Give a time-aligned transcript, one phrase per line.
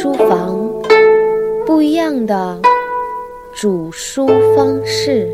[0.00, 0.56] 书房，
[1.66, 2.62] 不一样的
[3.52, 5.28] 煮书方式。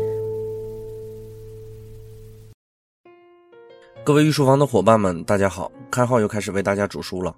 [4.03, 5.71] 各位御书房的伙伴们，大家好！
[5.91, 7.35] 开号又开始为大家煮书了。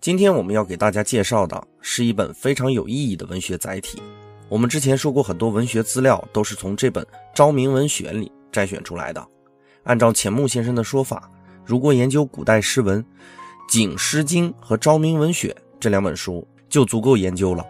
[0.00, 4.02] 今天我们要给大家介绍的是一本非常有意义的文学载体。
[4.48, 7.04] 我们之前说过，很多文学资料都是从这本
[7.34, 9.22] 《昭明文选》里摘选出来的。
[9.82, 11.30] 按照钱穆先生的说法，
[11.62, 13.04] 如果研究古代诗文，
[13.68, 17.62] 仅《诗经》和《昭明文选》这两本书就足够研究了。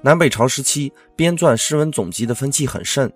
[0.00, 3.08] 南北朝时期编撰诗文总集的风气很盛，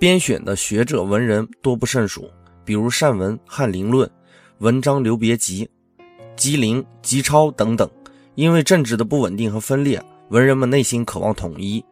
[0.00, 2.28] 编选的学者文人多不胜数。
[2.64, 4.08] 比如善文《翰林论》
[4.58, 5.64] 《文章留别集》
[6.34, 7.88] 《吉林集超》等等，
[8.34, 11.84] 因为政治的不稳定和分裂，文人们内心渴望统一，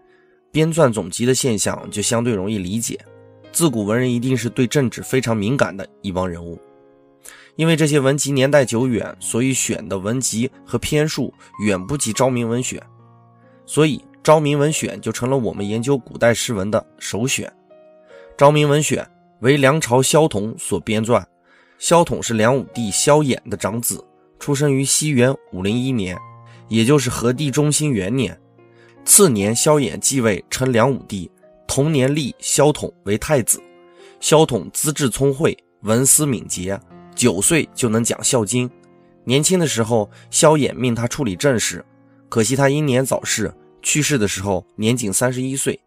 [0.51, 2.99] 编撰总集的现象就相对容易理解。
[3.53, 6.59] 自古文人一定是对政治非常敏感的一帮人物，
[7.57, 12.79] 因为这些文集年代久远，所以选的文集和篇数远不及《昭明文选》，
[13.67, 17.49] 所以《昭明文选》就成了我们研究古代诗文的首选。
[18.37, 19.05] 《昭明文选》。
[19.41, 21.23] 为梁朝萧统所编撰，
[21.79, 24.03] 萧统是梁武帝萧衍的长子，
[24.39, 26.17] 出生于西元五零一年，
[26.69, 28.41] 也就是和帝中兴元年。
[29.05, 31.31] 次年，萧衍继位，称梁武帝。
[31.67, 33.63] 同年立萧统为太子。
[34.19, 36.81] 萧统资质聪慧，文思敏捷，
[37.15, 38.69] 九岁就能讲《孝经》。
[39.25, 41.85] 年轻的时候，萧衍命他处理政事，
[42.29, 45.79] 可惜他英年早逝，去世的时候年仅三十一岁。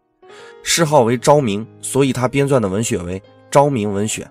[0.62, 3.22] 谥号为昭明，所以他编撰的文学为。
[3.50, 4.30] 昭明文选，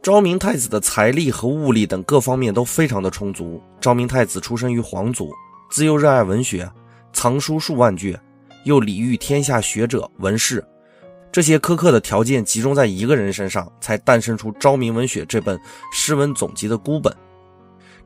[0.00, 3.60] 昭明太子的财力和物力等各方面都非常的充足。
[3.78, 5.30] 昭明太子出身于皇族，
[5.70, 6.66] 自幼热爱文学，
[7.12, 8.18] 藏书数万卷，
[8.64, 10.64] 又礼遇天下学者文士，
[11.36, 15.60] 这些苛刻的条件集中在一个人身上，才诞生出《昭明文学》这本
[15.92, 17.12] 诗文总集的孤本。《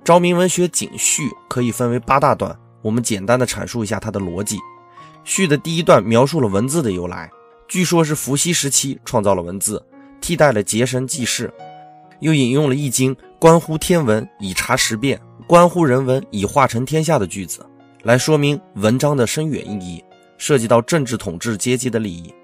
[0.02, 4.58] 昭明文学》仅序可以分为八大段，我们简单的阐述一下它的逻辑。
[5.22, 7.30] 序的第一段描述了文字的由来，
[7.68, 9.80] 据说是伏羲时期创造了文字。
[10.20, 11.54] 替代了结绳记事，
[12.19, 17.64] 又引用了《易经》“关乎天文以察时变，关乎人文以化成天下”的句子，
[18.02, 20.02] 来说明文章的深远意义，
[20.36, 22.34] 涉及到政治统治阶级的利益。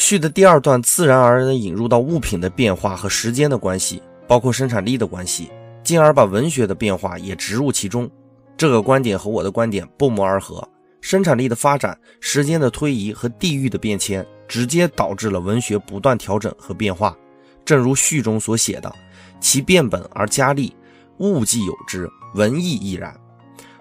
[0.00, 5.50] 序的第二段自然而然地引入到物品的变化和时间的关系，包括生产力的关系，
[5.84, 8.10] 进而把文学的变化也植入其中。
[8.56, 10.66] 这个观点和我的观点不谋而合。
[11.02, 14.26] 生产力的发展、时间的推移和地域的变迁。
[14.48, 17.16] 直接导致了文学不断调整和变化，
[17.64, 18.92] 正如序中所写的
[19.38, 20.74] ：“其变本而加厉，
[21.18, 23.14] 物既有之，文艺亦然，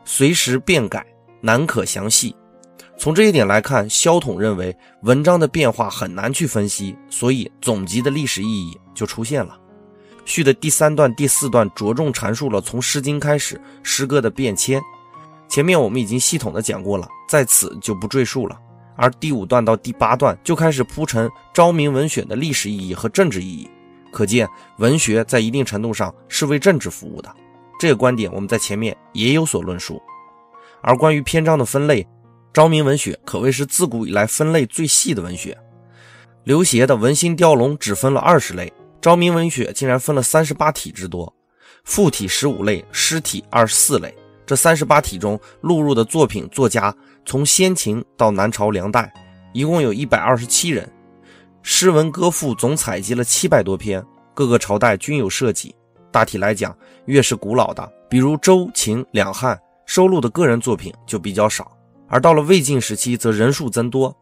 [0.06, 1.04] 随时变改，
[1.42, 2.36] 难可详细。”
[3.00, 9.58] 从这一点来看，萧统认为文章的变化很难去分析，所以总集的历史意义就出现了。
[10.26, 14.82] 序的第三段、第四段着重阐述了从《诗经》开始诗歌的变迁，
[15.48, 18.60] 前面我们已经系统的讲过了，在此就不赘述了。
[18.98, 23.70] 而第五段到第八段就开始铺陈昭明文选的历史意义和政治意义，
[24.12, 24.46] 可见
[24.78, 27.34] 文学在一定程度上是为政治服务的。
[27.80, 30.02] 这个观点我们在前面也有所论述。
[30.82, 32.06] 而关于篇章的分类，
[32.52, 35.58] 昭明文学可谓是自古以来分类最细的文学。
[36.44, 41.32] 刘勰的《文心雕龙》只分了二十类，昭明文学竟然分了三十八体之多，
[41.84, 44.14] 赋体十五类，诗体二十四类。
[44.48, 46.94] 这三十八体中录入的作品作家。
[47.26, 49.14] 从先秦到南朝梁代，
[49.54, 50.92] 一共有一百二十七人，
[51.62, 55.76] 诗文歌赋总采集了七百多篇，各个朝代均有涉及。
[56.12, 61.66] 大体来讲，越是古老的，比如周、秦两汉，收录的个人作品就比较少；
[62.10, 64.16] 而到了魏晋时期，则人数增多。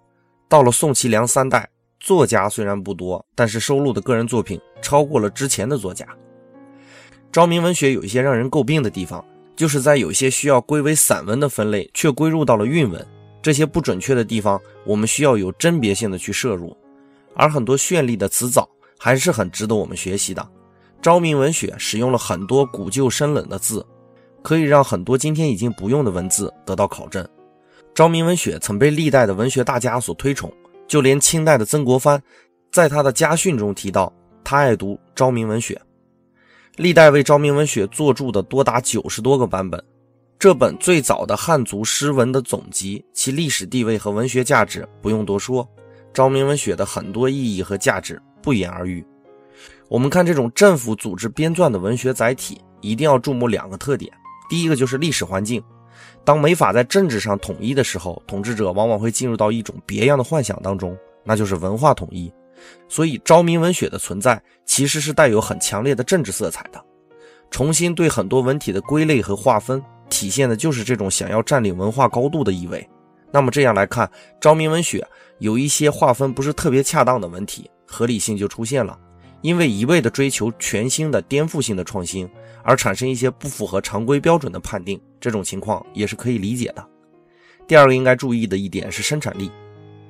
[0.47, 1.67] 到了宋、齐、梁三代，
[1.99, 6.05] 作家虽然不多，但是收录的个人作品超过了之前的作家。
[7.31, 9.23] 昭明文学有一些让人诟病的地方。
[9.55, 13.03] 就是在有些需要归为散文的分类，却归入到了韵文，
[13.41, 16.77] 这些不准确的地方，我们需要有甄别性的去摄入。
[17.33, 18.69] 而很多绚丽的词藻
[18.99, 20.47] 还是很值得我们学习的。
[21.01, 23.83] 昭明文学使用了很多古旧生冷的字，
[24.43, 27.27] 可以让很多今天已经不用的文字得到考证。
[27.97, 30.53] 昭明文学曾被历代的文学大家所推崇，
[30.87, 32.21] 就连清代的曾国藩，
[32.71, 34.13] 在他的家训中提到，
[34.43, 35.81] 他爱读昭明文学。
[36.75, 39.83] 历代为昭明文学作注的多达九十多个版本，
[40.37, 45.67] 这本最早的汉族诗文的总集，其历史地位和文学价值不用多说。
[46.13, 49.03] 昭明文学的很多意义和价值不言而喻。
[49.89, 54.13] 我们看这种政府组织编撰的文学载体，一定要注目两个特点。
[54.47, 55.59] 第一个就是历史环境，
[56.23, 62.31] 当没法在政治上统一的时候，统治者往往会进入到一种别样的幻想当中，那就是文化统一。
[62.89, 66.83] 所以，昭明文学的存在其实是带有很强烈的政治色彩的，
[67.51, 72.87] 重新对很多文体的归类和划分，体现的就是这种想要占领文化高度的意味。
[73.31, 74.09] 那么这样来看，
[74.41, 75.05] 昭明文学
[75.39, 78.97] 有一些划分不是特别恰当的文体，合理性就出现了。
[79.41, 82.27] 因为一味的追求全新的颠覆性的创新，
[82.67, 86.85] 而产生一些不符合常规标准的判定，这种情况也是可以理解的。
[87.65, 89.49] 第二个应该注意的一点是生产力，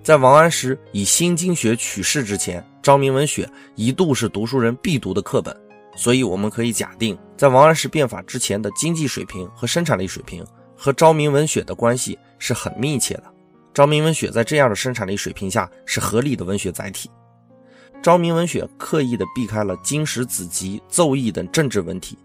[0.02, 5.56] 在王安石以新经学取士之前，昭明文学一度是读书人必读的课本，
[5.96, 10.44] 所以我们可以假定，在王安石变法之前的经济水平和生产力水平
[10.76, 13.26] 和昭明文学的关系是很密切的。
[13.72, 17.08] 昭明文学在这样的生产力水平下是合理的文学载体。
[18.02, 22.18] 昭明文学刻意地避开了经史子集、奏议等政治文体，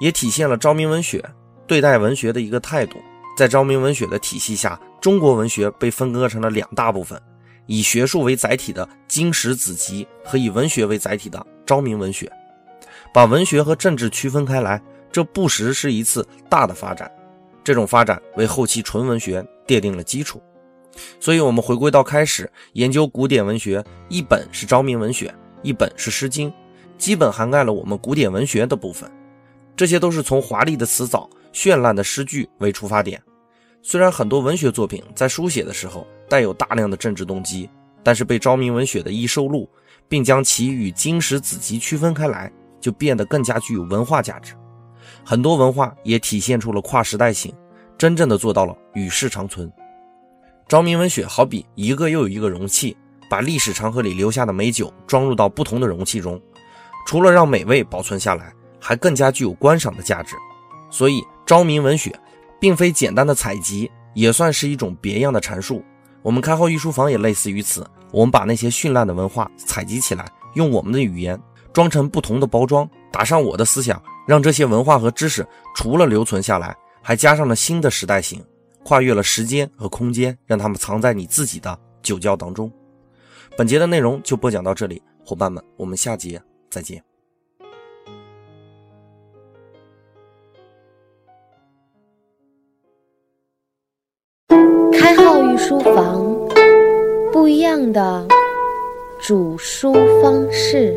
[0.00, 1.24] 也体现了昭明文学
[1.66, 2.98] 对待文学的一个态度。
[3.36, 7.20] 在昭明文学的体系下，中国文学被分割成了两大部分：
[7.66, 12.30] 以学术为载体的经史子集和以文学为载体的昭明文学。
[13.14, 17.10] 把文学和政治区分开来，这不时是一次大的发展。
[17.62, 20.42] 这种发展为后期纯文学奠定了基础。
[21.20, 26.50] 所以，我们回归到开始研究古典文学，一本是昭明文学，一本是《诗经》，
[26.96, 29.08] 基本涵盖了我们古典文学的部分。
[29.78, 33.22] 这些都是从华丽的词藻、绚烂的诗句为出发点。
[33.80, 37.70] 虽然很多文学作品在书写的时候带有大量的政治动机，
[38.02, 39.70] 但是被昭明文学的一收录，
[40.08, 44.52] 并将其与经史子集区分开来，就变得更加具有文化价值。
[45.24, 47.54] 很多文化也体现出了跨时代性，
[47.96, 49.72] 真正的做到了与世长存。
[50.66, 52.96] 昭明文学好比一个又一个容器，
[53.30, 56.40] 把历史长河里留下的美酒装入到不同的容器中，
[57.06, 60.36] 除了让美味保存下来，还更加具有观赏的价值。
[60.90, 62.18] 所以，昭明文学
[62.60, 65.84] 并非简单的采集，也算是一种别样的阐述。
[66.22, 71.40] 我们开号御书房也类似于此，我们把那些绚烂的文化采集起来，用我们的语言
[71.72, 78.44] 装成不同的包装，打上我的思想，让这些文化和知识除了留存下来，还加上了新的时代性。
[78.84, 82.72] 跨越了时间和空间，让他们藏在你自己的酒窖当中。
[83.54, 86.40] 本节的内容就播讲到这里，伙伴们，我们下节
[86.70, 87.07] 再见。
[95.58, 96.24] 书房，
[97.32, 98.24] 不一样的
[99.18, 100.96] 煮书方式。